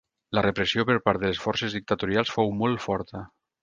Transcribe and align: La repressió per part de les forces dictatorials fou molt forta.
La 0.37 0.43
repressió 0.45 0.85
per 0.91 0.95
part 1.09 1.23
de 1.25 1.31
les 1.33 1.43
forces 1.45 1.79
dictatorials 1.81 2.37
fou 2.39 2.53
molt 2.65 2.87
forta. 2.91 3.29